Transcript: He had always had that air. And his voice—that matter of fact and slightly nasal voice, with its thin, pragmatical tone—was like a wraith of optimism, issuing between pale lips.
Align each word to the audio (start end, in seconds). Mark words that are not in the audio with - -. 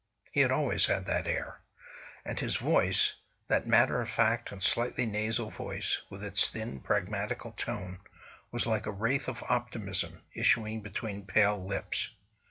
He 0.31 0.39
had 0.39 0.49
always 0.51 0.87
had 0.87 1.05
that 1.05 1.27
air. 1.27 1.61
And 2.25 2.39
his 2.39 2.55
voice—that 2.55 3.67
matter 3.67 4.01
of 4.01 4.09
fact 4.09 4.51
and 4.51 4.63
slightly 4.63 5.05
nasal 5.05 5.51
voice, 5.51 6.01
with 6.09 6.23
its 6.23 6.47
thin, 6.49 6.79
pragmatical 6.79 7.51
tone—was 7.51 8.65
like 8.65 8.87
a 8.87 8.91
wraith 8.91 9.27
of 9.27 9.43
optimism, 9.47 10.23
issuing 10.33 10.81
between 10.81 11.27
pale 11.27 11.63
lips. 11.63 12.09